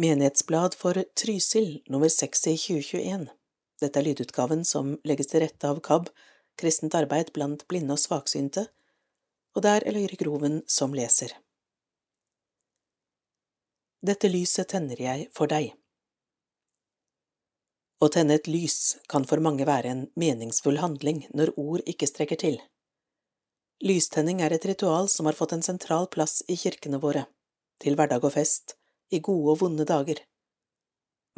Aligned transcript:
Menighetsblad 0.00 0.74
for 0.74 1.04
Trysil 1.14 1.82
nummer 1.86 2.08
6 2.08 2.46
i 2.46 2.56
2021 2.56 3.26
Dette 3.80 4.00
er 4.00 4.04
lydutgaven 4.06 4.62
som 4.64 4.94
legges 5.04 5.28
til 5.28 5.42
rette 5.42 5.68
av 5.68 5.82
KAB, 5.84 6.06
Kristent 6.56 6.96
arbeid 6.96 7.34
blant 7.36 7.66
blinde 7.68 7.92
og 7.92 8.00
svaksynte, 8.00 8.64
og 9.52 9.66
det 9.66 9.74
er 9.74 9.86
Eløyre 9.92 10.16
Groven 10.22 10.56
som 10.64 10.96
leser. 10.96 11.34
Dette 14.00 14.32
lyset 14.32 14.72
tenner 14.72 15.04
jeg 15.04 15.28
for 15.36 15.52
deg. 15.52 15.74
Å 18.00 18.08
tenne 18.08 18.40
et 18.40 18.48
lys 18.48 18.96
kan 19.04 19.28
for 19.28 19.44
mange 19.44 19.68
være 19.68 19.92
en 19.92 20.04
meningsfull 20.16 20.80
handling 20.80 21.26
når 21.36 21.52
ord 21.60 21.84
ikke 21.84 22.08
strekker 22.08 22.40
til. 22.46 22.60
Lystenning 23.84 24.40
er 24.40 24.56
et 24.56 24.64
ritual 24.64 25.12
som 25.12 25.28
har 25.28 25.36
fått 25.36 25.58
en 25.60 25.70
sentral 25.72 26.08
plass 26.08 26.40
i 26.48 26.56
kirkene 26.56 27.04
våre, 27.04 27.28
til 27.84 28.00
hverdag 28.00 28.24
og 28.24 28.38
fest, 28.40 28.79
i 29.10 29.20
gode 29.20 29.54
og 29.54 29.60
vonde 29.62 29.86
dager. 29.88 30.22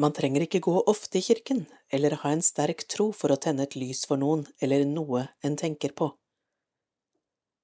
Man 0.01 0.15
trenger 0.17 0.47
ikke 0.47 0.63
gå 0.65 0.75
ofte 0.89 1.21
i 1.21 1.25
kirken 1.25 1.67
eller 1.93 2.17
ha 2.23 2.33
en 2.33 2.45
sterk 2.45 2.87
tro 2.89 3.11
for 3.17 3.33
å 3.33 3.41
tenne 3.41 3.67
et 3.67 3.77
lys 3.77 4.05
for 4.09 4.21
noen 4.21 4.47
eller 4.61 4.85
noe 4.89 5.27
en 5.45 5.57
tenker 5.57 5.93
på. 5.97 6.13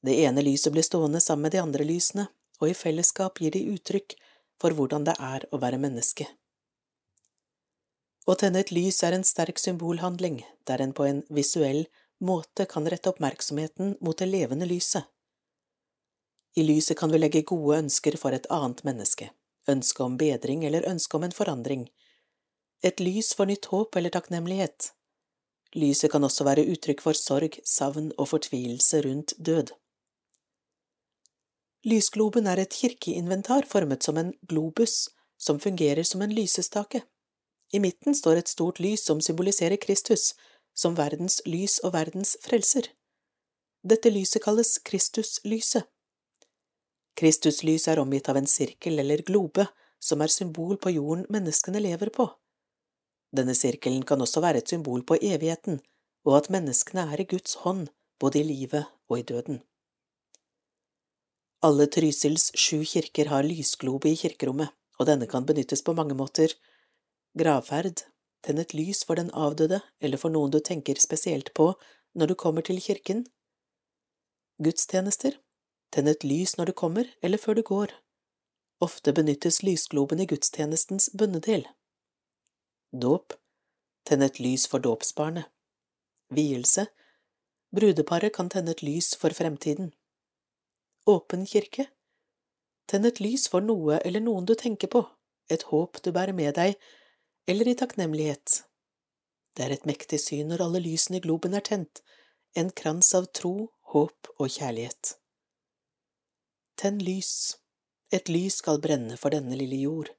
Det 0.05 0.15
ene 0.25 0.45
lyset 0.45 0.73
blir 0.73 0.87
stående 0.87 1.21
sammen 1.21 1.49
med 1.49 1.57
de 1.57 1.63
andre 1.63 1.85
lysene, 1.85 2.29
og 2.61 2.71
i 2.71 2.77
fellesskap 2.77 3.41
gir 3.43 3.55
de 3.55 3.65
uttrykk 3.75 4.15
for 4.61 4.75
hvordan 4.75 5.07
det 5.07 5.15
er 5.19 5.47
å 5.51 5.61
være 5.63 5.80
menneske. 5.83 6.27
Å 8.29 8.35
tenne 8.37 8.61
et 8.61 8.73
lys 8.75 9.01
er 9.07 9.16
en 9.16 9.25
sterk 9.25 9.59
symbolhandling 9.59 10.43
der 10.69 10.83
en 10.85 10.93
på 10.93 11.07
en 11.09 11.23
visuell 11.33 11.87
måte 12.21 12.66
kan 12.69 12.87
rette 12.91 13.09
oppmerksomheten 13.09 13.97
mot 14.05 14.19
det 14.19 14.29
levende 14.29 14.69
lyset. 14.69 15.07
I 16.59 16.65
lyset 16.66 16.99
kan 16.99 17.11
vi 17.13 17.21
legge 17.21 17.47
gode 17.47 17.79
ønsker 17.85 18.19
for 18.21 18.35
et 18.35 18.49
annet 18.52 18.83
menneske, 18.85 19.30
ønske 19.69 20.05
om 20.05 20.17
bedring 20.21 20.65
eller 20.65 20.87
ønske 20.89 21.17
om 21.17 21.27
en 21.27 21.35
forandring, 21.35 21.89
et 22.83 23.01
lys 23.01 23.33
for 23.35 23.51
nytt 23.51 23.71
håp 23.73 23.97
eller 23.97 24.15
takknemlighet. 24.15 24.93
Lyset 25.75 26.13
kan 26.13 26.25
også 26.25 26.47
være 26.47 26.65
uttrykk 26.73 27.02
for 27.05 27.19
sorg, 27.19 27.59
savn 27.66 28.13
og 28.16 28.30
fortvilelse 28.30 29.02
rundt 29.05 29.35
død. 29.38 29.75
Lysgloben 31.85 32.47
er 32.47 32.63
et 32.63 32.75
kirkeinventar 32.75 33.66
formet 33.69 34.02
som 34.02 34.16
en 34.19 34.33
globus 34.49 35.09
som 35.38 35.60
fungerer 35.60 36.03
som 36.03 36.23
en 36.23 36.35
lysestake. 36.35 37.03
I 37.73 37.79
midten 37.79 38.15
står 38.15 38.41
et 38.41 38.49
stort 38.49 38.80
lys 38.80 39.05
som 39.05 39.21
symboliserer 39.21 39.77
Kristus, 39.77 40.35
som 40.75 40.97
verdens 40.97 41.41
lys 41.47 41.79
og 41.85 41.93
verdens 41.93 42.37
frelser. 42.43 42.88
Dette 43.82 44.10
lyset 44.10 44.43
kalles 44.43 44.79
Kristuslyset. 44.79 45.87
Kristuslyset 47.19 47.95
er 47.95 48.01
omgitt 48.02 48.29
av 48.30 48.38
en 48.38 48.47
sirkel 48.47 49.01
eller 49.02 49.24
globe, 49.27 49.66
som 49.99 50.23
er 50.23 50.30
symbol 50.30 50.77
på 50.79 50.93
jorden 50.95 51.25
menneskene 51.35 51.80
lever 51.83 52.13
på. 52.15 52.29
Denne 53.35 53.57
sirkelen 53.59 54.05
kan 54.07 54.23
også 54.23 54.43
være 54.45 54.63
et 54.63 54.71
symbol 54.71 55.02
på 55.05 55.19
evigheten, 55.19 55.80
og 56.27 56.37
at 56.38 56.51
menneskene 56.55 57.09
er 57.13 57.23
i 57.23 57.27
Guds 57.29 57.59
hånd, 57.65 57.88
både 58.23 58.41
i 58.41 58.47
livet 58.47 58.87
og 59.10 59.19
i 59.19 59.27
døden. 59.27 59.60
Alle 61.66 61.88
Trysils 61.91 62.52
sju 62.55 62.85
kirker 62.87 63.32
har 63.32 63.47
lysglobe 63.47 64.12
i 64.12 64.19
kirkerommet, 64.19 64.71
og 64.99 65.10
denne 65.10 65.27
kan 65.31 65.47
benyttes 65.47 65.82
på 65.82 65.94
mange 65.99 66.15
måter. 66.15 66.55
Gravferd, 67.38 68.05
tenn 68.47 68.62
et 68.62 68.75
lys 68.78 69.03
for 69.06 69.19
den 69.19 69.32
avdøde 69.34 69.81
eller 70.00 70.22
for 70.22 70.31
noen 70.31 70.55
du 70.55 70.60
tenker 70.62 71.00
spesielt 71.03 71.50
på 71.59 71.72
når 72.15 72.31
du 72.31 72.34
kommer 72.38 72.62
til 72.62 72.78
kirken. 72.82 73.27
Gudstjenester, 74.62 75.34
Tenn 75.91 76.09
et 76.11 76.25
lys 76.25 76.56
når 76.59 76.71
du 76.71 76.77
kommer 76.77 77.09
eller 77.22 77.41
før 77.41 77.59
du 77.59 77.62
går. 77.62 77.93
Ofte 78.84 79.12
benyttes 79.12 79.62
lysgloben 79.67 80.21
i 80.22 80.27
gudstjenestens 80.31 81.11
bønnedel. 81.19 81.67
Dåp. 82.93 83.34
Tenn 84.06 84.22
et 84.22 84.39
lys 84.41 84.69
for 84.71 84.84
dåpsbarnet. 84.84 85.49
Vielse. 86.33 86.87
Brudeparet 87.75 88.32
kan 88.37 88.48
tenne 88.53 88.72
et 88.77 88.82
lys 88.84 89.15
for 89.19 89.34
fremtiden. 89.34 89.93
Åpen 91.09 91.44
kirke. 91.48 91.88
Tenn 92.88 93.04
et 93.04 93.21
lys 93.21 93.48
for 93.53 93.65
noe 93.65 93.98
eller 94.04 94.25
noen 94.25 94.48
du 94.48 94.54
tenker 94.56 94.88
på, 94.93 95.03
et 95.53 95.66
håp 95.69 96.00
du 96.04 96.12
bærer 96.12 96.37
med 96.37 96.54
deg, 96.56 96.78
eller 97.48 97.69
i 97.69 97.77
takknemlighet. 97.77 98.62
Det 99.53 99.66
er 99.66 99.75
et 99.75 99.87
mektig 99.88 100.21
syn 100.22 100.48
når 100.53 100.65
alle 100.65 100.84
lysene 100.84 101.21
i 101.21 101.25
globen 101.25 101.56
er 101.56 101.65
tent, 101.66 102.00
en 102.56 102.72
krans 102.72 103.12
av 103.16 103.28
tro, 103.37 103.72
håp 103.93 104.32
og 104.38 104.48
kjærlighet. 104.48 105.17
Tenn 106.78 107.00
lys, 107.03 107.59
et 108.15 108.28
lys 108.31 108.61
skal 108.61 108.78
brenne 108.78 109.16
for 109.19 109.34
denne 109.34 109.56
lille 109.59 109.81
jord, 109.83 110.12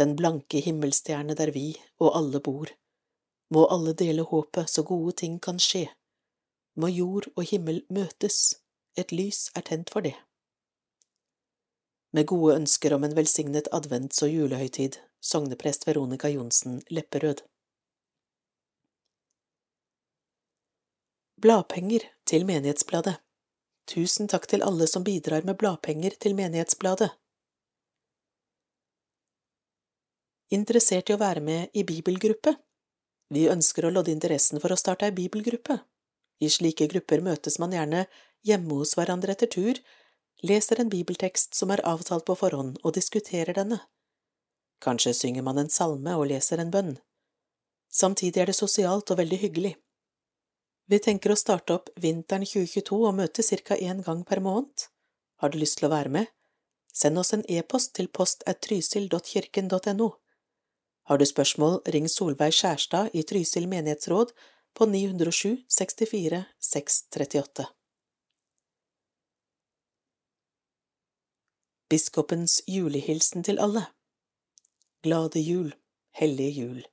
den 0.00 0.14
blanke 0.16 0.62
himmelstjerne 0.64 1.34
der 1.36 1.50
vi 1.52 1.66
og 2.00 2.14
alle 2.16 2.40
bor. 2.40 2.70
Må 3.52 3.66
alle 3.68 3.92
dele 3.92 4.24
håpet 4.24 4.70
så 4.72 4.86
gode 4.88 5.12
ting 5.20 5.34
kan 5.44 5.58
skje. 5.60 5.90
Må 6.80 6.88
jord 6.88 7.28
og 7.36 7.44
himmel 7.50 7.82
møtes, 7.92 8.38
et 8.96 9.12
lys 9.12 9.50
er 9.52 9.66
tent 9.68 9.92
for 9.92 10.00
det. 10.00 10.14
Med 12.16 12.24
gode 12.30 12.56
ønsker 12.56 12.94
om 12.96 13.04
en 13.04 13.16
velsignet 13.16 13.68
advents- 13.72 14.22
og 14.24 14.32
julehøytid, 14.32 14.96
sogneprest 15.20 15.84
Veronica 15.86 16.30
Johnsen 16.32 16.80
Lepperød. 16.88 17.44
Bladpenger 21.36 22.08
til 22.24 22.48
Menighetsbladet 22.48 23.18
Tusen 23.92 24.28
takk 24.32 24.46
til 24.48 24.62
alle 24.64 24.86
som 24.88 25.04
bidrar 25.04 25.44
med 25.44 25.58
bladpenger 25.60 26.14
til 26.16 26.32
Menighetsbladet. 26.38 27.10
Interessert 30.56 31.10
i 31.10 31.16
å 31.16 31.20
være 31.20 31.42
med 31.44 31.76
i 31.76 31.84
bibelgruppe? 31.84 32.54
Vi 33.32 33.46
ønsker 33.52 33.84
å 33.84 33.90
lodde 33.92 34.12
interessen 34.12 34.60
for 34.60 34.72
å 34.72 34.80
starte 34.80 35.08
ei 35.08 35.14
bibelgruppe. 35.16 35.78
I 36.40 36.48
slike 36.48 36.88
grupper 36.92 37.20
møtes 37.24 37.58
man 37.60 37.72
gjerne 37.76 38.06
hjemme 38.48 38.80
hos 38.80 38.96
hverandre 38.96 39.36
etter 39.36 39.52
tur, 39.52 39.76
leser 40.40 40.80
en 40.80 40.92
bibeltekst 40.92 41.56
som 41.56 41.72
er 41.72 41.84
avtalt 41.88 42.24
på 42.28 42.36
forhånd, 42.36 42.80
og 42.82 42.96
diskuterer 42.96 43.56
denne. 43.56 43.82
Kanskje 44.82 45.12
synger 45.14 45.44
man 45.46 45.60
en 45.60 45.70
salme 45.70 46.16
og 46.16 46.30
leser 46.32 46.64
en 46.64 46.72
bønn. 46.72 46.94
Samtidig 47.92 48.40
er 48.40 48.48
det 48.50 48.58
sosialt 48.58 49.12
og 49.12 49.20
veldig 49.20 49.38
hyggelig. 49.44 49.76
Vi 50.92 50.98
tenker 51.00 51.32
å 51.32 51.38
starte 51.40 51.72
opp 51.72 51.86
vinteren 51.96 52.42
2022 52.44 52.96
og 53.08 53.14
møtes 53.16 53.46
ca. 53.64 53.76
én 53.80 54.02
gang 54.04 54.24
per 54.28 54.40
måned. 54.44 54.88
Har 55.40 55.48
du 55.48 55.56
lyst 55.56 55.78
til 55.78 55.86
å 55.88 55.92
være 55.94 56.10
med? 56.12 56.26
Send 56.92 57.16
oss 57.16 57.32
en 57.32 57.44
e-post 57.48 57.94
til 57.96 58.10
post.trysil.kirken.no. 58.12 60.08
Har 61.08 61.18
du 61.18 61.24
spørsmål, 61.24 61.80
ring 61.94 62.08
Solveig 62.12 62.52
Skjærstad 62.52 63.16
i 63.16 63.22
Trysil 63.24 63.70
menighetsråd 63.72 64.34
på 64.76 64.84
907 64.90 65.64
64 65.72 66.42
638. 66.60 67.66
Biskopens 71.88 72.60
julehilsen 72.68 73.48
til 73.48 73.56
alle 73.64 73.86
Glade 75.00 75.40
jul, 75.40 75.72
hellige 76.20 76.52
jul, 76.60 76.86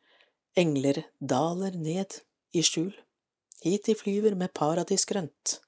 engler 0.56 1.04
daler 1.20 1.76
ned 1.76 2.22
i 2.56 2.64
skjul 2.64 2.96
hit 3.64 3.86
de 3.86 3.96
flyver 3.96 4.36
med 4.36 4.54
paradisgrønt. 4.54 5.60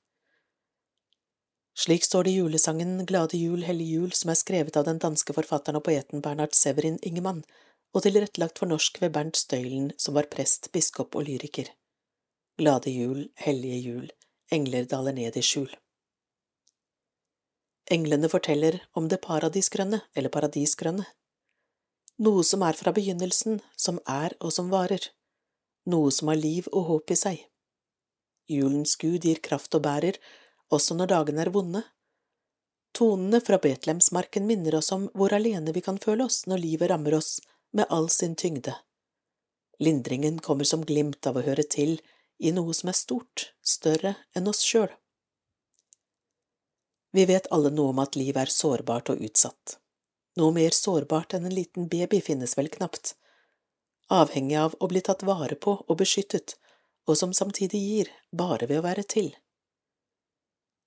Slik 1.78 2.04
står 2.04 2.24
det 2.24 2.32
i 2.32 2.40
julesangen 2.40 3.06
Glade 3.06 3.38
jul, 3.38 3.64
hellig 3.64 3.88
jul, 3.96 4.12
som 4.12 4.32
er 4.32 4.40
skrevet 4.40 4.78
av 4.78 4.86
den 4.86 5.00
danske 5.00 5.34
forfatteren 5.34 5.80
og 5.80 5.86
poeten 5.88 6.22
Bernhard 6.24 6.56
Severin 6.56 7.00
Ingemann, 7.02 7.44
og 7.96 8.04
tilrettelagt 8.06 8.60
for 8.60 8.72
norsk 8.72 9.00
ved 9.02 9.14
Bernt 9.16 9.40
Støylen, 9.40 9.92
som 9.98 10.16
var 10.16 10.30
prest, 10.32 10.70
biskop 10.76 11.16
og 11.16 11.28
lyriker. 11.28 11.72
Glade 12.60 12.92
jul, 12.92 13.24
hellige 13.40 13.80
jul, 13.88 14.12
engler 14.52 14.86
daler 14.86 15.16
ned 15.16 15.40
i 15.40 15.44
skjul. 15.46 15.72
Englene 17.92 18.30
forteller 18.32 18.78
om 18.96 19.08
det 19.12 19.20
paradisgrønne, 19.24 20.04
eller 20.16 20.32
paradisgrønne. 20.32 21.08
Noe 22.22 22.44
som 22.46 22.62
er 22.64 22.78
fra 22.78 22.94
begynnelsen, 22.96 23.60
som 23.76 23.98
er 24.08 24.36
og 24.40 24.54
som 24.56 24.70
varer. 24.72 25.10
Noe 25.90 26.12
som 26.14 26.30
har 26.30 26.40
liv 26.40 26.68
og 26.72 26.86
håp 26.92 27.16
i 27.16 27.18
seg. 27.18 27.40
Julens 28.52 28.98
gud 29.00 29.26
gir 29.26 29.42
kraft 29.44 29.76
og 29.78 29.86
bærer, 29.88 30.20
også 30.72 30.96
når 30.98 31.12
dagene 31.14 31.46
er 31.46 31.52
vonde. 31.56 31.84
Tonene 32.96 33.40
fra 33.42 33.60
Betlehemsmarken 33.64 34.48
minner 34.48 34.76
oss 34.80 34.92
om 34.92 35.08
hvor 35.16 35.34
alene 35.36 35.72
vi 35.76 35.84
kan 35.84 36.00
føle 36.02 36.28
oss 36.28 36.44
når 36.52 36.64
livet 36.66 36.92
rammer 36.92 37.16
oss 37.18 37.38
med 37.72 37.88
all 37.90 38.10
sin 38.12 38.36
tyngde. 38.36 38.76
Lindringen 39.80 40.40
kommer 40.40 40.68
som 40.68 40.84
glimt 40.86 41.28
av 41.28 41.40
å 41.40 41.46
høre 41.46 41.64
til 41.64 42.00
i 42.42 42.52
noe 42.52 42.74
som 42.76 42.92
er 42.92 42.98
stort, 42.98 43.52
større 43.62 44.16
enn 44.36 44.50
oss 44.52 44.62
sjøl. 44.66 44.92
Vi 47.12 47.26
vet 47.28 47.48
alle 47.52 47.72
noe 47.74 47.92
om 47.92 48.02
at 48.04 48.16
livet 48.16 48.46
er 48.46 48.54
sårbart 48.54 49.12
og 49.14 49.24
utsatt. 49.24 49.78
Noe 50.40 50.54
mer 50.56 50.76
sårbart 50.76 51.36
enn 51.36 51.48
en 51.48 51.56
liten 51.56 51.90
baby 51.92 52.22
finnes 52.24 52.56
vel 52.58 52.70
knapt. 52.72 53.16
Avhengig 54.12 54.58
av 54.60 54.76
å 54.80 54.88
bli 54.92 55.02
tatt 55.04 55.24
vare 55.28 55.56
på 55.56 55.76
og 55.82 55.98
beskyttet, 56.00 56.56
og 57.10 57.18
som 57.18 57.34
samtidig 57.34 57.82
gir, 57.82 58.12
bare 58.32 58.68
ved 58.70 58.82
å 58.82 58.86
være 58.86 59.04
til. 59.04 59.32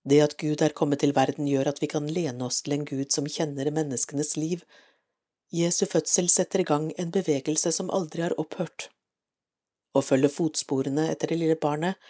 Det 0.05 0.20
at 0.20 0.37
Gud 0.40 0.61
er 0.62 0.75
kommet 0.76 1.00
til 1.00 1.14
verden 1.16 1.49
gjør 1.49 1.70
at 1.70 1.81
vi 1.81 1.88
kan 1.88 2.06
lene 2.06 2.44
oss 2.44 2.61
til 2.62 2.76
en 2.76 2.84
Gud 2.88 3.12
som 3.12 3.28
kjenner 3.28 3.70
menneskenes 3.72 4.34
liv, 4.37 4.64
Jesu 5.55 5.87
fødsel 5.87 6.28
setter 6.32 6.61
i 6.61 6.69
gang 6.69 6.90
en 6.99 7.12
bevegelse 7.14 7.72
som 7.72 7.93
aldri 7.94 8.25
har 8.25 8.34
opphørt. 8.40 8.88
Å 9.94 10.02
følge 10.02 10.32
fotsporene 10.34 11.06
etter 11.12 11.31
det 11.31 11.38
lille 11.38 11.58
barnet 11.61 12.00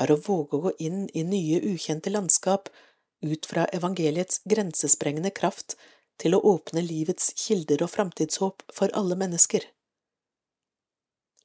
er 0.00 0.12
å 0.12 0.20
våge 0.20 0.58
å 0.58 0.64
gå 0.66 0.72
inn 0.86 1.06
i 1.16 1.24
nye, 1.24 1.60
ukjente 1.72 2.12
landskap 2.12 2.68
ut 3.22 3.46
fra 3.48 3.66
evangeliets 3.72 4.42
grensesprengende 4.48 5.32
kraft 5.34 5.76
til 6.20 6.36
å 6.36 6.42
åpne 6.52 6.84
livets 6.84 7.32
kilder 7.38 7.84
og 7.86 7.92
framtidshåp 7.94 8.66
for 8.72 8.92
alle 8.98 9.16
mennesker. 9.18 9.64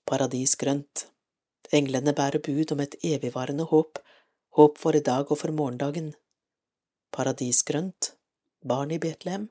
Paradisgrønt, 0.07 1.07
englene 1.74 2.14
bærer 2.16 2.44
bud 2.44 2.72
om 2.75 2.84
et 2.84 2.96
evigvarende 3.04 3.68
håp, 3.72 4.00
håp 4.58 4.78
for 4.81 4.96
i 4.96 5.04
dag 5.04 5.31
og 5.31 5.42
for 5.42 5.54
morgendagen. 5.56 6.14
Paradisgrønt, 7.14 8.14
barn 8.68 8.92
i 8.92 9.00
Betlehem, 9.00 9.50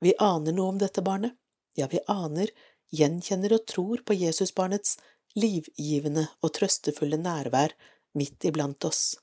vi 0.00 0.14
aner 0.22 0.54
noe 0.54 0.74
om 0.74 0.80
dette 0.80 1.02
barnet, 1.02 1.34
ja, 1.78 1.88
vi 1.90 2.00
aner, 2.08 2.50
gjenkjenner 2.94 3.54
og 3.56 3.66
tror 3.68 4.02
på 4.06 4.16
Jesusbarnets 4.16 4.96
livgivende 5.38 6.28
og 6.42 6.54
trøstefulle 6.56 7.18
nærvær 7.20 7.74
midt 8.18 8.48
iblant 8.48 8.84
oss. 8.88 9.18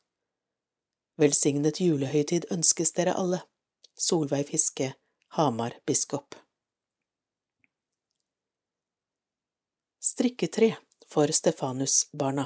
Velsignet 1.20 1.80
julehøytid 1.80 2.50
ønskes 2.52 2.92
dere 2.96 3.16
alle. 3.16 3.42
Solveig 3.96 4.50
Fiske, 4.50 4.92
Hamar 5.38 5.78
biskop. 5.88 6.36
Strikketre 10.04 10.76
for 11.16 11.28
Stefanus-barna 11.28 12.46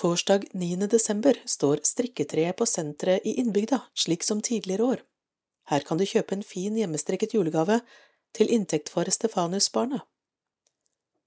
Torsdag 0.00 0.44
9. 0.52 0.76
desember 0.76 1.36
står 1.44 1.82
strikketreet 1.82 2.56
på 2.56 2.66
senteret 2.66 3.26
i 3.26 3.34
innbygda, 3.42 3.80
slik 3.94 4.24
som 4.24 4.40
tidligere 4.40 4.84
år. 4.84 5.02
Her 5.68 5.84
kan 5.84 6.00
du 6.00 6.06
kjøpe 6.08 6.38
en 6.38 6.46
fin 6.52 6.78
hjemmestrikket 6.80 7.36
julegave 7.36 7.82
til 8.32 8.48
inntekt 8.56 8.88
for 8.88 9.04
Stefanus-barna. 9.12 10.00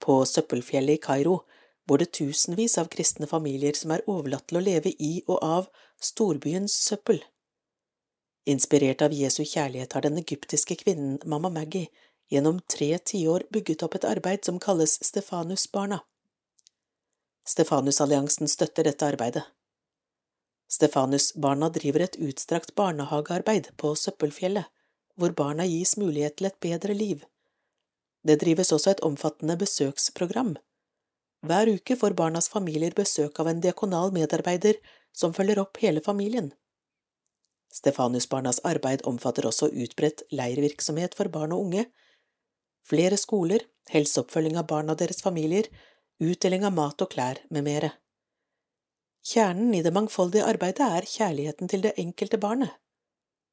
På 0.02 0.24
Søppelfjellet 0.26 0.98
i 0.98 1.04
Kairo 1.06 1.38
bor 1.86 2.02
det 2.02 2.10
tusenvis 2.18 2.74
av 2.82 2.90
kristne 2.90 3.30
familier 3.30 3.78
som 3.78 3.94
er 3.94 4.02
overlatt 4.10 4.50
til 4.50 4.58
å 4.58 4.66
leve 4.72 4.90
i 4.98 5.12
og 5.28 5.38
av 5.38 5.70
storbyens 6.02 6.74
søppel. 6.88 7.22
Inspirert 8.50 9.06
av 9.06 9.14
Jesu 9.14 9.44
kjærlighet 9.44 9.94
har 9.94 10.02
den 10.02 10.18
egyptiske 10.18 10.82
kvinnen 10.82 11.20
Mamma 11.22 11.52
Maggie 11.60 12.10
gjennom 12.32 12.60
tre 12.74 12.96
tiår 12.98 13.44
bygget 13.52 13.82
opp 13.84 13.98
et 13.98 14.06
arbeid 14.08 14.44
som 14.48 14.60
kalles 14.60 14.96
Stefanus-barna. 15.04 16.00
Stefanusalliansen 17.48 18.48
støtter 18.48 18.88
dette 18.88 19.04
arbeidet. 19.04 19.42
Stefanus-barna 20.72 21.68
driver 21.74 22.06
et 22.06 22.16
utstrakt 22.16 22.72
barnehagearbeid 22.78 23.68
på 23.76 23.92
Søppelfjellet, 23.98 24.64
hvor 25.20 25.34
barna 25.36 25.66
gis 25.68 25.98
mulighet 26.00 26.38
til 26.38 26.48
et 26.48 26.60
bedre 26.64 26.96
liv. 26.96 27.26
Det 28.24 28.38
drives 28.40 28.72
også 28.72 28.94
et 28.94 29.04
omfattende 29.04 29.58
besøksprogram. 29.60 30.54
Hver 31.44 31.68
uke 31.74 31.98
får 31.98 32.14
barnas 32.16 32.48
familier 32.48 32.94
besøk 32.96 33.40
av 33.42 33.50
en 33.50 33.60
diakonal 33.60 34.14
medarbeider 34.14 34.78
som 35.12 35.34
følger 35.36 35.60
opp 35.60 35.82
hele 35.82 36.00
familien. 36.00 36.52
Stefanusbarnas 37.72 38.62
arbeid 38.68 39.04
omfatter 39.08 39.48
også 39.48 39.68
utbredt 39.68 40.24
leirvirksomhet 40.32 41.16
for 41.18 41.28
barn 41.34 41.52
og 41.52 41.66
unge, 41.66 41.86
flere 42.88 43.18
skoler, 43.20 43.64
helseoppfølging 43.92 44.58
av 44.60 44.68
barn 44.70 44.92
og 44.92 45.00
deres 45.00 45.22
familier, 45.24 45.68
utdeling 46.22 46.64
av 46.66 46.74
mat 46.76 47.02
og 47.02 47.10
klær 47.14 47.40
med 47.50 47.66
mere. 47.66 47.92
Kjernen 49.22 49.74
i 49.74 49.82
det 49.86 49.92
mangfoldige 49.94 50.46
arbeidet 50.50 50.86
er 50.86 51.06
kjærligheten 51.06 51.70
til 51.70 51.84
det 51.84 51.94
enkelte 51.98 52.38
barnet. 52.42 52.72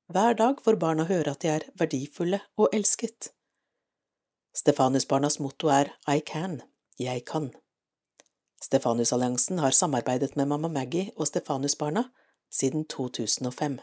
Hver 0.09 0.33
dag 0.33 0.61
får 0.65 0.79
barna 0.81 1.05
høre 1.05 1.35
at 1.35 1.43
de 1.43 1.51
er 1.53 1.65
verdifulle 1.77 2.39
og 2.57 2.73
elsket. 2.73 3.29
Stefanusbarnas 4.57 5.37
motto 5.39 5.69
er 5.69 5.91
I 6.09 6.23
can, 6.25 6.61
jeg 6.97 7.25
kan. 7.29 7.51
Stefanusalliansen 8.61 9.59
har 9.59 9.71
samarbeidet 9.71 10.35
med 10.35 10.49
Mamma 10.49 10.67
Maggie 10.67 11.11
og 11.15 11.27
Stefanusbarna 11.27 12.09
siden 12.51 12.85
2005. 12.85 13.77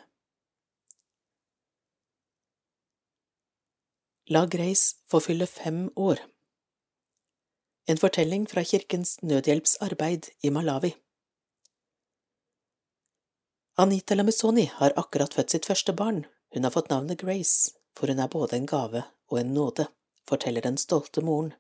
La 4.28 4.46
Grace 4.46 4.96
få 5.06 5.20
fylle 5.20 5.46
fem 5.46 5.84
år. 5.94 6.18
En 7.86 7.98
fortelling 7.98 8.48
fra 8.50 8.64
Kirkens 8.64 9.20
Nødhjelpsarbeid 9.22 10.26
i 10.42 10.50
Malawi. 10.50 10.96
Anita 13.78 14.16
Lamizoni 14.18 14.64
har 14.80 14.96
akkurat 14.98 15.36
født 15.38 15.54
sitt 15.54 15.68
første 15.70 15.94
barn, 15.94 16.24
hun 16.50 16.66
har 16.66 16.74
fått 16.74 16.90
navnet 16.90 17.20
Grace, 17.20 17.70
for 17.94 18.10
hun 18.10 18.18
er 18.18 18.32
både 18.32 18.58
en 18.58 18.66
gave 18.66 19.04
og 19.30 19.38
en 19.38 19.54
nåde, 19.54 19.86
forteller 20.26 20.66
den 20.66 20.80
stolte 20.82 21.22
moren. 21.22 21.54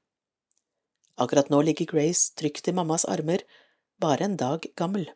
Akkurat 1.22 1.54
nå 1.54 1.62
ligger 1.62 1.86
Grace 1.94 2.34
trygt 2.34 2.66
i 2.66 2.74
mammas 2.74 3.06
armer, 3.06 3.46
bare 4.02 4.26
en 4.26 4.36
dag 4.42 4.66
gammel, 4.74 5.06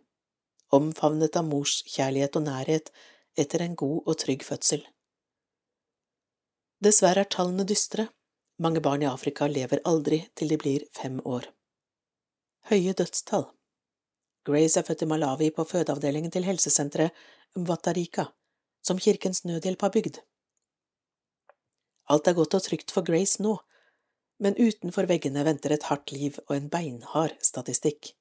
omfavnet 0.70 1.35
av 1.35 1.50
mors 1.50 1.81
kjærlighet 1.82 2.38
og 2.38 2.47
nærhet 2.47 2.94
etter 3.35 3.67
en 3.67 3.75
god 3.75 4.06
og 4.06 4.23
trygg 4.23 4.47
fødsel. 4.47 4.87
Dessverre 6.81 7.27
er 7.27 7.29
tallene 7.29 7.67
dystre, 7.69 8.06
mange 8.65 8.81
barn 8.81 9.03
i 9.05 9.09
Afrika 9.09 9.44
lever 9.49 9.82
aldri 9.85 10.23
til 10.37 10.49
de 10.49 10.56
blir 10.61 10.87
fem 10.97 11.19
år. 11.29 11.50
Høye 12.71 12.94
dødstall 12.97 13.50
Grace 14.49 14.81
er 14.81 14.87
født 14.87 15.05
i 15.05 15.09
Malawi 15.11 15.50
på 15.53 15.67
fødeavdelingen 15.69 16.32
til 16.32 16.47
helsesenteret 16.49 17.12
Mwatarika, 17.56 18.31
som 18.81 18.97
Kirkens 18.97 19.44
Nødhjelp 19.44 19.85
har 19.85 19.93
bygd. 19.93 20.23
Alt 22.09 22.32
er 22.32 22.38
godt 22.41 22.56
og 22.56 22.65
trygt 22.65 22.97
for 22.97 23.05
Grace 23.05 23.43
nå, 23.44 23.59
men 24.41 24.56
utenfor 24.56 25.05
veggene 25.11 25.44
venter 25.44 25.76
et 25.76 25.85
hardt 25.91 26.17
liv 26.17 26.41
og 26.47 26.56
en 26.56 26.73
beinhard 26.73 27.37
statistikk. 27.44 28.15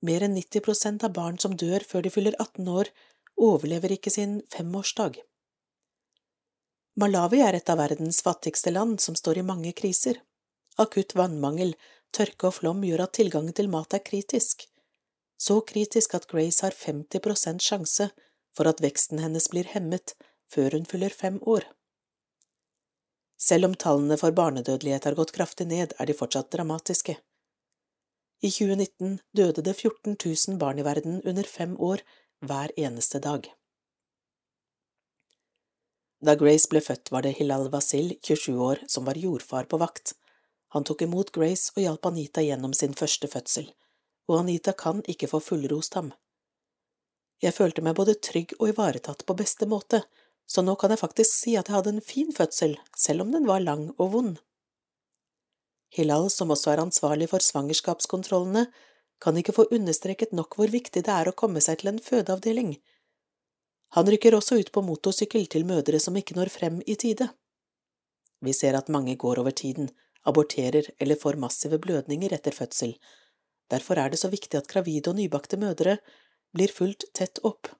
Mer 0.00 0.24
enn 0.24 0.40
90 0.40 0.64
prosent 0.64 1.04
av 1.04 1.12
barn 1.12 1.36
som 1.36 1.60
dør 1.60 1.84
før 1.84 2.08
de 2.08 2.16
fyller 2.16 2.40
18 2.40 2.72
år, 2.72 2.88
overlever 3.36 3.92
ikke 3.92 4.12
sin 4.12 4.40
femårsdag. 4.48 5.20
Malawi 6.96 7.42
er 7.44 7.58
et 7.58 7.68
av 7.68 7.76
verdens 7.76 8.22
fattigste 8.24 8.72
land 8.72 9.02
som 9.04 9.16
står 9.18 9.42
i 9.42 9.44
mange 9.44 9.72
kriser. 9.76 10.22
Akutt 10.80 11.12
vannmangel, 11.18 11.74
tørke 12.16 12.48
og 12.48 12.56
flom 12.56 12.80
gjør 12.88 13.02
at 13.04 13.12
tilgangen 13.18 13.52
til 13.56 13.68
mat 13.68 13.92
er 13.92 14.04
kritisk. 14.04 14.64
Så 15.36 15.58
kritisk 15.68 16.14
at 16.16 16.24
Grace 16.30 16.64
har 16.64 16.72
50 16.72 17.20
prosent 17.20 17.60
sjanse 17.60 18.08
for 18.56 18.68
at 18.70 18.80
veksten 18.80 19.20
hennes 19.20 19.48
blir 19.52 19.68
hemmet 19.74 20.14
før 20.48 20.78
hun 20.78 20.88
fyller 20.88 21.12
fem 21.12 21.36
år. 21.44 21.66
Selv 23.36 23.68
om 23.68 23.76
tallene 23.76 24.16
for 24.16 24.32
barnedødelighet 24.32 25.04
har 25.04 25.18
gått 25.20 25.34
kraftig 25.36 25.68
ned, 25.68 25.92
er 26.00 26.08
de 26.08 26.16
fortsatt 26.16 26.48
dramatiske. 26.54 27.18
I 28.40 28.48
2019 28.48 29.18
døde 29.36 29.60
det 29.60 29.76
14 29.76 30.16
000 30.16 30.56
barn 30.60 30.80
i 30.80 30.88
verden 30.88 31.20
under 31.28 31.44
fem 31.44 31.76
år 31.76 32.00
hver 32.40 32.72
eneste 32.80 33.20
dag. 33.20 33.52
Da 36.24 36.34
Grace 36.34 36.68
ble 36.72 36.80
født, 36.80 37.10
var 37.12 37.26
det 37.26 37.34
Hilal 37.36 37.68
Wasil, 37.72 38.14
27 38.24 38.54
år, 38.56 38.84
som 38.88 39.04
var 39.04 39.18
jordfar 39.20 39.68
på 39.68 39.80
vakt. 39.80 40.14
Han 40.72 40.84
tok 40.84 41.04
imot 41.04 41.32
Grace 41.32 41.74
og 41.76 41.82
hjalp 41.82 42.08
Anita 42.08 42.44
gjennom 42.44 42.72
sin 42.74 42.96
første 42.96 43.28
fødsel, 43.28 43.68
og 44.28 44.40
Anita 44.40 44.72
kan 44.72 45.02
ikke 45.06 45.28
få 45.30 45.42
fullrost 45.44 45.94
ham. 45.98 46.12
Jeg 47.44 47.52
følte 47.52 47.84
meg 47.84 47.98
både 47.98 48.16
trygg 48.16 48.54
og 48.56 48.70
ivaretatt 48.72 49.26
på 49.28 49.36
beste 49.36 49.68
måte, 49.68 50.02
så 50.48 50.64
nå 50.64 50.76
kan 50.80 50.94
jeg 50.94 51.02
faktisk 51.02 51.36
si 51.36 51.56
at 51.58 51.68
jeg 51.68 51.76
hadde 51.76 51.96
en 51.96 52.04
fin 52.04 52.32
fødsel, 52.32 52.78
selv 52.96 53.26
om 53.26 53.32
den 53.34 53.46
var 53.48 53.60
lang 53.60 53.90
og 53.98 54.12
vond. 54.14 54.36
Hilal, 55.92 56.30
som 56.32 56.50
også 56.50 56.72
er 56.72 56.82
ansvarlig 56.82 57.28
for 57.30 57.44
svangerskapskontrollene, 57.44 58.66
kan 59.20 59.36
ikke 59.36 59.54
få 59.56 59.68
understreket 59.72 60.32
nok 60.36 60.56
hvor 60.56 60.72
viktig 60.72 61.04
det 61.04 61.12
er 61.12 61.28
å 61.28 61.36
komme 61.36 61.60
seg 61.64 61.80
til 61.80 61.92
en 61.92 62.02
fødeavdeling. 62.02 62.76
Han 63.94 64.08
rykker 64.10 64.34
også 64.34 64.58
ut 64.60 64.72
på 64.72 64.82
motorsykkel 64.82 65.46
til 65.46 65.66
mødre 65.66 66.00
som 66.02 66.16
ikke 66.16 66.36
når 66.36 66.50
frem 66.52 66.80
i 66.86 66.96
tide. 66.98 67.28
Vi 68.44 68.52
ser 68.52 68.76
at 68.76 68.90
mange 68.92 69.16
går 69.16 69.40
over 69.40 69.50
tiden, 69.50 69.88
aborterer 70.26 70.90
eller 70.98 71.16
får 71.16 71.38
massive 71.40 71.78
blødninger 71.78 72.34
etter 72.34 72.52
fødsel. 72.52 72.96
Derfor 73.70 73.98
er 73.98 74.10
det 74.10 74.18
så 74.18 74.28
viktig 74.28 74.58
at 74.58 74.68
gravide 74.68 75.10
og 75.10 75.16
nybakte 75.16 75.56
mødre 75.56 75.98
blir 76.54 76.72
fulgt 76.72 77.06
tett 77.14 77.40
opp. 77.44 77.70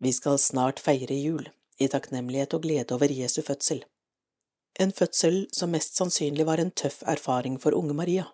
Vi 0.00 0.12
skal 0.16 0.38
snart 0.38 0.80
feire 0.80 1.16
jul, 1.20 1.48
i 1.78 1.88
takknemlighet 1.88 2.54
og 2.56 2.62
glede 2.64 2.94
over 2.96 3.12
Jesu 3.12 3.42
fødsel. 3.42 3.84
En 4.80 4.92
fødsel 4.92 5.42
som 5.52 5.72
mest 5.74 5.96
sannsynlig 5.98 6.46
var 6.48 6.60
en 6.62 6.70
tøff 6.70 7.02
erfaring 7.06 7.58
for 7.60 7.76
unge 7.76 7.94
Maria. 7.94 8.24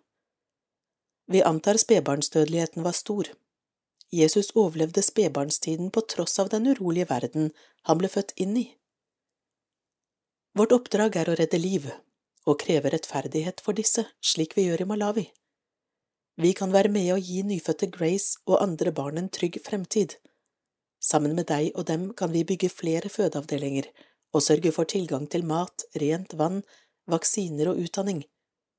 Vi 1.27 1.43
antar 1.43 1.81
spedbarnsdødeligheten 1.83 2.85
var 2.85 2.95
stor. 2.95 3.33
Jesus 4.13 4.53
overlevde 4.55 5.03
spedbarnstiden 5.03 5.91
på 5.91 6.01
tross 6.01 6.39
av 6.39 6.49
den 6.53 6.67
urolige 6.67 7.09
verden 7.11 7.51
han 7.89 7.99
ble 7.99 8.11
født 8.11 8.33
inn 8.37 8.57
i. 8.57 8.67
Vårt 10.57 10.73
oppdrag 10.73 11.17
er 11.21 11.29
å 11.29 11.35
redde 11.37 11.59
liv, 11.61 11.89
og 12.47 12.61
kreve 12.63 12.93
rettferdighet 12.95 13.61
for 13.61 13.77
disse, 13.77 14.07
slik 14.23 14.55
vi 14.57 14.69
gjør 14.69 14.85
i 14.85 14.89
Malawi. 14.93 15.27
Vi 16.37 16.53
kan 16.57 16.73
være 16.73 16.93
med 16.93 17.11
å 17.13 17.19
gi 17.19 17.43
nyfødte 17.49 17.89
Grace 17.93 18.39
og 18.47 18.63
andre 18.63 18.93
barn 18.93 19.19
en 19.19 19.31
trygg 19.33 19.59
fremtid. 19.65 20.15
Sammen 21.03 21.35
med 21.37 21.49
deg 21.51 21.73
og 21.75 21.87
dem 21.91 22.11
kan 22.17 22.33
vi 22.33 22.45
bygge 22.45 22.73
flere 22.73 23.11
fødeavdelinger 23.13 23.89
og 24.37 24.45
sørge 24.45 24.73
for 24.73 24.89
tilgang 24.89 25.27
til 25.33 25.47
mat, 25.49 25.87
rent 26.01 26.35
vann, 26.37 26.63
vaksiner 27.09 27.73
og 27.73 27.81
utdanning, 27.81 28.25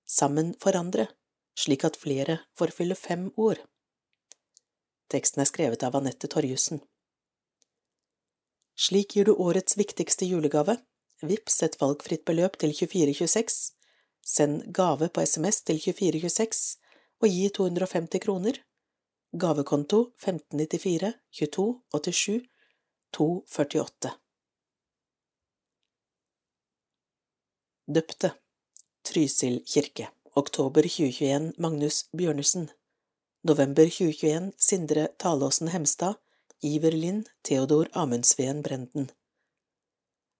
sammen 0.05 0.53
for 0.61 0.77
andre, 0.77 1.07
slik 1.57 1.85
at 1.87 1.97
flere 1.99 2.41
får 2.57 2.73
fylle 2.77 2.97
fem 2.97 3.31
år. 3.37 3.61
Teksten 5.11 5.41
er 5.41 5.47
skrevet 5.47 5.83
av 5.87 5.95
Anette 5.95 6.27
Torjussen. 6.27 6.81
Slik 8.77 9.15
gir 9.15 9.25
du 9.25 9.33
årets 9.33 9.77
viktigste 9.79 10.27
julegave. 10.27 10.77
Vips 11.23 11.63
et 11.65 11.79
valgfritt 11.81 12.25
beløp 12.27 12.59
til 12.61 12.75
2426. 12.75 13.71
Send 14.27 14.67
gave 14.75 15.07
på 15.09 15.23
SMS 15.23 15.63
til 15.63 15.79
2426 15.79 16.77
og 17.23 17.31
gi 17.31 17.47
250 17.57 18.21
kroner. 18.25 18.59
Gavekonto 19.31 20.01
1594 20.19 21.13
22 21.39 21.67
87 21.95 22.43
248. 23.15 24.13
Døpte 27.87 28.33
Trysil 29.07 29.61
kirke 29.63 30.09
Oktober 30.35 30.83
2021 30.83 31.53
Magnus 31.57 32.03
Bjørnesen 32.11 32.67
November 33.43 33.85
2021 33.85 34.51
Sindre 34.57 35.07
Talåsen 35.17 35.67
Hemstad 35.67 36.15
Iver 36.61 36.91
Lind 36.91 37.29
Theodor 37.43 37.87
Amundsveen 37.93 38.61
Brenden. 38.61 39.11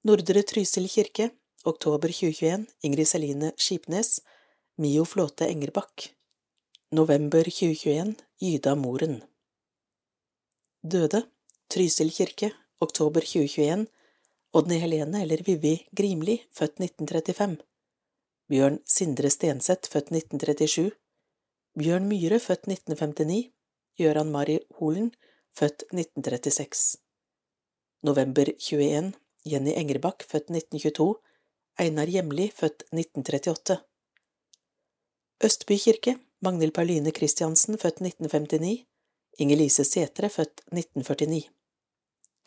Nordre 0.04 0.42
Trysil 0.44 0.88
kirke 0.90 1.30
Oktober 1.64 2.10
2021 2.10 2.66
Ingrid 2.82 3.08
Celine 3.08 3.52
Skipnes 3.58 4.22
Mio 4.78 5.06
Flåte 5.06 5.46
Engerbakk 5.46 6.10
November 6.92 7.44
2021 7.44 8.16
Gyda 8.42 8.76
Moren. 8.76 9.22
Døde 10.82 11.22
Trysil 11.70 12.12
kirke 12.12 12.52
Oktober 12.80 13.22
2021 13.22 13.86
Odny 14.54 14.80
Helene 14.80 15.22
eller 15.22 15.44
Vivi 15.46 15.88
Grimli, 15.92 16.42
født 16.52 16.82
1935 16.82 17.58
Bjørn 18.50 18.80
Sindre 18.86 19.30
Stenseth, 19.30 19.92
født 19.92 20.10
1937 20.12 20.92
Bjørn 21.78 22.08
Myhre, 22.10 22.40
født 22.42 22.64
1959 22.66 23.52
Gøran 24.00 24.32
Mari 24.34 24.56
Holen, 24.80 25.12
født 25.54 25.84
1936 25.94 26.98
November 28.08 28.50
21 28.50 29.12
Jenny 29.46 29.76
Engerbakk, 29.78 30.26
født 30.26 30.50
1922 30.50 31.20
Einar 31.78 32.10
Hjemli, 32.10 32.48
født 32.50 32.82
1938 32.90 33.78
Østby 35.46 35.78
kirke. 35.84 36.16
Magnhild 36.42 36.74
Pauline 36.74 37.14
Christiansen, 37.14 37.78
født 37.78 38.02
1959 38.02 38.86
Inger-Lise 39.38 39.86
Sætre, 39.86 40.34
født 40.34 40.66
1949 40.74 41.46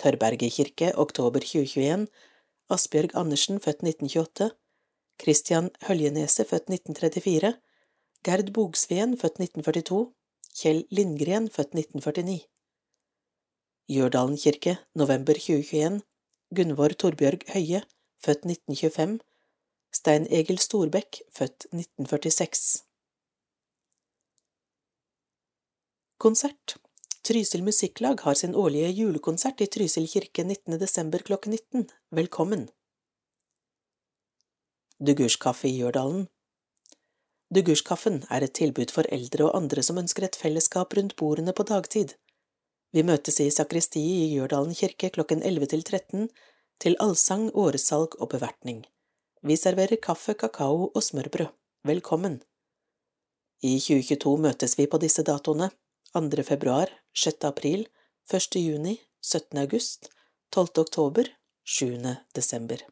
Tørberget 0.03 0.53
kirke, 0.59 0.91
oktober 0.99 1.39
2021 1.39 2.09
Asbjørg 2.71 3.15
Andersen, 3.15 3.63
født 3.63 3.87
1928 3.87 4.51
Christian 5.23 5.71
Høljeneset, 5.87 6.51
født 6.51 6.67
1934 6.81 7.55
Gerd 8.23 8.51
Bogsveen, 8.53 9.15
født 9.17 9.39
1942 9.41 10.13
Kjell 10.53 10.83
Lindgren, 10.93 11.47
født 11.49 11.73
1949 11.73 12.43
Gjørdalen 13.89 14.37
kirke, 14.37 14.75
november 14.95 15.39
2021 15.39 16.03
Gunvor 16.57 16.93
Torbjørg 17.01 17.47
Høie, 17.55 17.81
født 18.21 18.45
1925 18.45 19.15
Stein 19.97 20.27
Egil 20.29 20.61
Storbekk, 20.61 21.23
født 21.33 21.65
1946 21.73 22.83
Konsert 26.21 26.75
Trysil 27.25 27.65
Musikklag 27.65 28.21
har 28.27 28.37
sin 28.37 28.53
årlige 28.55 28.91
julekonsert 28.99 29.65
i 29.65 29.71
Trysil 29.79 30.11
kirke 30.13 30.45
19. 30.45 30.77
desember 30.83 31.25
klokken 31.25 31.57
19. 31.57 31.89
Velkommen! 32.21 32.69
Dugurskaffe 35.01 35.73
i 35.73 35.79
Gjørdalen 35.79 36.29
Dugurskaffen 37.51 38.21
er 38.31 38.45
et 38.47 38.55
tilbud 38.55 38.93
for 38.95 39.09
eldre 39.11 39.49
og 39.49 39.57
andre 39.59 39.83
som 39.83 39.99
ønsker 39.99 40.23
et 40.27 40.37
fellesskap 40.39 40.95
rundt 40.95 41.17
bordene 41.19 41.55
på 41.57 41.65
dagtid. 41.67 42.13
Vi 42.95 43.03
møtes 43.07 43.41
i 43.43 43.49
sakristiet 43.51 44.23
i 44.27 44.29
Gjørdalen 44.37 44.77
kirke 44.79 45.11
klokken 45.17 45.43
11 45.43 45.73
til 45.73 45.83
13 45.83 46.29
til 46.83 46.97
allsang, 47.03 47.49
åresalg 47.55 48.15
og 48.21 48.31
bevertning. 48.37 48.85
Vi 49.43 49.57
serverer 49.57 49.99
kaffe, 49.99 50.35
kakao 50.35 50.93
og 50.95 51.03
smørbrød. 51.03 51.51
Velkommen! 51.91 52.39
I 53.67 53.79
2022 53.83 54.37
møtes 54.47 54.79
vi 54.79 54.87
på 54.87 55.03
disse 55.03 55.27
datoene 55.27 55.71
2. 56.15 56.47
februar, 56.47 56.95
6. 57.15 57.45
april, 57.51 57.87
1. 58.31 58.61
juni, 58.63 59.01
17. 59.23 59.59
august, 59.59 60.11
12. 60.53 60.69
oktober, 60.87 61.35
7. 61.67 61.99
desember. 62.35 62.87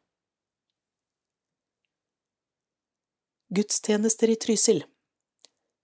Gudstjenester 3.51 4.29
i 4.31 4.35
Trysil. 4.37 4.85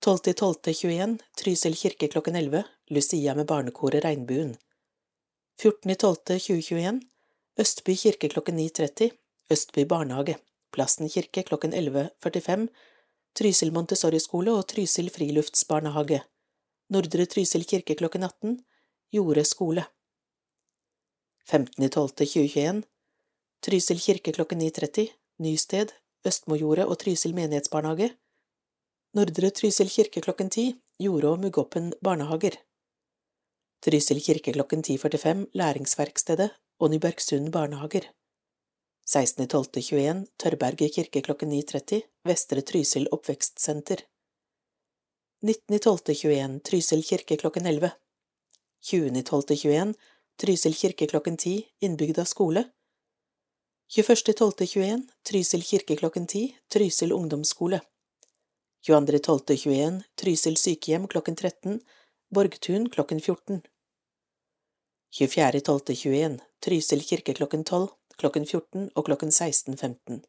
12.12.21 0.04 1.18
Trysil 1.40 1.76
kirke 1.76 2.08
klokken 2.08 2.36
11 2.36 2.64
Lucia 2.90 3.34
med 3.34 3.46
barnekoret 3.46 4.04
Regnbuen. 4.04 4.50
14.12.2021 5.62 7.00
Østby 7.56 7.96
kirke 7.96 8.28
klokken 8.28 8.60
9.30 8.60 9.08
Østby 9.50 9.86
barnehage 9.88 10.36
Plassen 10.76 11.08
kirke 11.08 11.46
klokken 11.48 11.72
11.45 11.72 12.68
Trysil 13.32 13.72
Montessori-skole 13.72 14.52
og 14.52 14.68
Trysil 14.68 15.08
friluftsbarnehage. 15.16 16.20
Nordre 16.92 17.24
Trysil 17.24 17.64
kirke 17.64 17.96
klokken 17.96 18.28
18 18.28 18.58
Jorde 19.16 19.48
skole. 19.48 19.88
15.12.2021 21.48 22.84
Trysil 23.64 24.08
kirke 24.10 24.36
klokken 24.36 24.60
9.30 24.60 25.14
Nysted 25.40 25.96
Østmojordet 26.24 26.86
og 26.88 26.98
Trysil 26.98 27.34
menighetsbarnehage. 27.36 28.14
Nordre 29.14 29.50
Trysil 29.50 29.90
kirke 29.92 30.20
klokken 30.24 30.50
10 30.50 30.74
Jorde 31.04 31.28
og 31.28 31.40
Mugoppen 31.42 31.92
barnehager. 32.02 32.56
Trysil 33.84 34.20
kirke 34.24 34.52
klokken 34.56 34.82
10.45 34.82 35.46
Læringsverkstedet 35.52 36.50
og 36.80 36.90
Nybergsund 36.90 37.52
barnehager. 37.52 38.08
16.12.21 39.04 40.24
Tørberget 40.40 40.94
kirke 40.94 41.20
klokken 41.22 41.52
9.30 41.52 42.00
Vestre 42.24 42.60
Trysil 42.60 43.08
oppvekstsenter. 43.12 44.06
19.12.21 45.44 46.60
Trysil 46.64 47.04
kirke 47.04 47.36
klokken 47.36 47.66
11 47.66 47.90
20.12.21 48.84 49.92
Trysil 50.40 50.74
kirke 50.74 51.06
klokken 51.06 51.36
10 51.36 51.58
Innbygda 51.84 52.24
skole 52.24 52.64
21.12.21 53.92 55.02
Trysil 55.22 55.62
kirke 55.62 55.96
klokken 55.96 56.26
10 56.26 56.54
Trysil 56.68 57.12
ungdomsskole. 57.12 57.80
22.12.21 58.88 60.02
Trysil 60.16 60.56
sykehjem 60.56 61.06
klokken 61.06 61.36
13 61.36 61.80
Borgtun 62.34 62.88
klokken 62.88 63.20
14 63.20 63.62
24.12.21 65.20 66.40
Trysil 66.60 67.04
kirke 67.04 67.34
klokken 67.34 67.64
12 67.64 67.88
klokken 68.16 68.46
14 68.46 68.90
og 68.94 69.04
klokken 69.04 69.28
16.15 69.28 70.22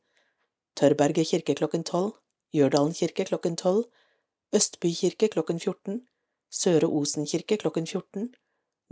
Tørberget 0.75 1.27
kirke 1.27 1.55
klokken 1.55 1.83
12 1.83 2.12
Gjørdalen 2.51 2.93
kirke 2.93 3.25
klokken 3.25 3.55
12 3.55 3.85
Østby 4.55 4.91
kirke 4.93 5.27
klokken 5.27 5.59
14, 5.59 6.07
Søre 6.51 6.88
Osen 6.88 7.25
kirke 7.25 7.57
klokken 7.57 7.88
14, 7.88 8.29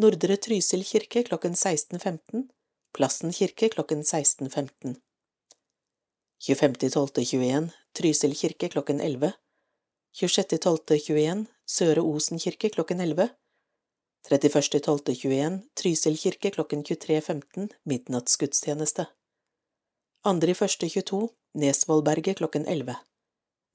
Nordre 0.01 0.35
Trysil 0.35 0.83
kirke 0.83 1.23
klokken 1.23 1.53
16.15, 1.53 2.47
Plassen 2.93 3.31
kirke 3.33 3.69
klokken 3.73 4.03
16.15. 4.03 4.95
25.12.21 6.43 7.71
Trysil 7.93 8.35
kirke 8.35 8.69
klokken 8.69 8.99
11, 8.99 9.33
26.12.21 10.13 11.45
Søre 11.65 12.01
Osen 12.01 12.37
kirke 12.37 12.69
klokken 12.69 12.99
11, 13.01 13.29
31.12.21 14.29 15.57
Trysil 15.73 16.17
kirke 16.17 16.51
klokken 16.53 16.83
23.15 16.83 17.67
midnattsgudstjeneste. 17.83 19.07
2.1.22 20.27 21.27
Nesvollberget 21.53 22.37
klokken 22.37 22.65
11. 22.65 22.95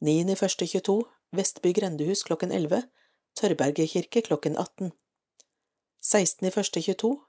9.1.22 0.04 1.02
Vestby 1.37 1.72
grendehus 1.72 2.22
klokken 2.22 2.52
11, 2.52 2.84
Tørberget 3.34 3.90
kirke 3.90 4.22
klokken 4.22 4.56
18. 4.56 4.92
16.1.22 6.04 7.27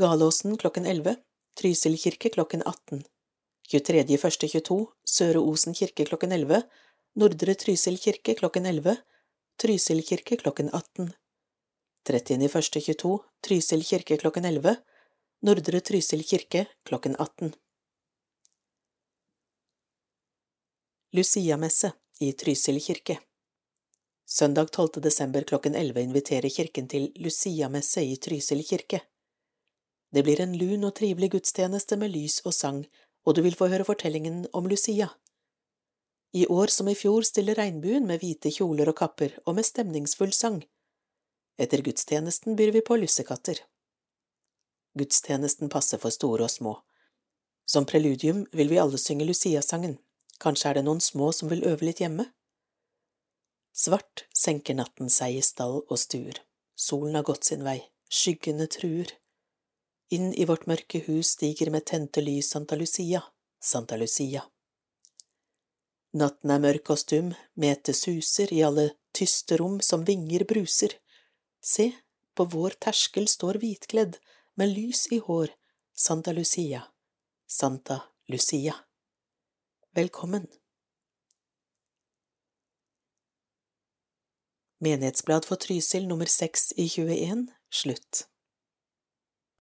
Galåsen 0.00 0.56
klokken 0.56 0.86
11, 0.86 1.16
Trysil 1.60 1.98
kirke 1.98 2.28
klokken 2.28 2.62
18. 2.62 3.02
23.1.22 3.68 4.86
Søre 5.04 5.38
Osen 5.38 5.74
kirke 5.76 6.06
klokken 6.08 6.32
11, 6.32 6.62
Nordre 7.20 7.54
Trysil 7.54 7.98
kirke 8.00 8.34
klokken 8.34 8.66
11, 8.66 8.96
Trysil 9.60 10.00
kirke 10.02 10.38
klokken 10.40 10.70
18. 10.72 11.10
30.1.22 12.08 13.18
Trysil 13.44 13.84
kirke 13.84 14.16
klokken 14.16 14.48
11, 14.48 14.76
Nordre 15.42 15.80
Trysil 15.80 16.24
kirke 16.24 16.64
klokken 16.88 17.16
18. 17.18 17.52
Luciamesse 21.12 21.92
i 22.20 22.32
Trysil 22.32 22.80
kirke. 22.80 23.20
Søndag 24.24 24.72
12. 24.72 24.88
desember 25.02 25.42
klokken 25.42 25.74
11 25.74 26.00
inviterer 26.08 26.48
kirken 26.48 26.88
til 26.88 27.12
Luciamesse 27.16 28.00
i 28.00 28.16
Trysil 28.16 28.64
kirke. 28.64 29.04
Det 30.10 30.24
blir 30.26 30.40
en 30.42 30.56
lun 30.58 30.84
og 30.88 30.96
trivelig 30.98 31.30
gudstjeneste 31.36 31.96
med 32.00 32.12
lys 32.14 32.40
og 32.44 32.54
sang, 32.54 32.84
og 33.26 33.36
du 33.36 33.42
vil 33.46 33.54
få 33.54 33.68
høre 33.70 33.86
fortellingen 33.86 34.46
om 34.52 34.66
Lucia. 34.66 35.08
I 36.32 36.46
år 36.46 36.70
som 36.70 36.88
i 36.88 36.94
fjor 36.94 37.26
stiller 37.26 37.58
regnbuen 37.58 38.06
med 38.06 38.22
hvite 38.22 38.52
kjoler 38.54 38.90
og 38.90 38.98
kapper 39.02 39.34
og 39.46 39.56
med 39.58 39.66
stemningsfull 39.66 40.32
sang. 40.34 40.60
Etter 41.58 41.82
gudstjenesten 41.82 42.56
byr 42.56 42.70
vi 42.74 42.82
på 42.86 42.96
lussekatter. 42.96 43.58
Gudstjenesten 44.98 45.70
passer 45.70 45.98
for 46.02 46.14
store 46.14 46.46
og 46.46 46.50
små. 46.50 46.76
Som 47.66 47.86
preludium 47.86 48.46
vil 48.52 48.70
vi 48.70 48.78
alle 48.82 48.98
synge 48.98 49.26
Lucia-sangen, 49.26 49.98
kanskje 50.42 50.70
er 50.70 50.78
det 50.78 50.86
noen 50.86 51.02
små 51.02 51.30
som 51.36 51.50
vil 51.50 51.66
øve 51.66 51.86
litt 51.86 52.02
hjemme? 52.02 52.26
Svart 53.70 54.24
senker 54.34 54.74
natten 54.74 55.10
seg 55.12 55.38
i 55.38 55.44
stall 55.46 55.80
og 55.82 55.98
stuer, 55.98 56.40
solen 56.74 57.14
har 57.18 57.26
gått 57.26 57.46
sin 57.46 57.62
vei, 57.66 57.78
skyggene 58.10 58.66
truer. 58.70 59.12
Inn 60.10 60.32
i 60.34 60.44
vårt 60.44 60.66
mørke 60.66 60.98
hus 61.06 61.36
stiger 61.36 61.70
med 61.70 61.84
tente 61.86 62.20
lys 62.20 62.48
Santa 62.50 62.74
Lucia, 62.76 63.22
Santa 63.62 63.96
Lucia. 63.96 64.42
Natten 66.18 66.50
er 66.50 66.62
mørk 66.62 66.90
og 66.90 66.98
stum, 66.98 67.28
metet 67.54 67.94
suser 67.94 68.50
i 68.50 68.64
alle 68.66 68.88
tyste 69.14 69.60
rom 69.60 69.78
som 69.86 70.02
vinger 70.08 70.42
bruser. 70.50 70.96
Se, 71.62 71.92
på 72.34 72.46
vår 72.50 72.74
terskel 72.82 73.28
står 73.30 73.60
hvitkledd, 73.62 74.18
med 74.58 74.74
lys 74.74 75.04
i 75.14 75.20
hår, 75.22 75.52
Santa 75.94 76.34
Lucia, 76.34 76.82
Santa 77.46 78.00
Lucia. 78.26 78.74
Velkommen. 79.94 80.48
Menighetsblad 84.82 85.46
for 85.46 85.60
Trysil 85.60 86.10
nummer 86.10 86.26
seks 86.26 86.72
i 86.72 86.88
21 86.88 87.46
slutt. 87.70 88.29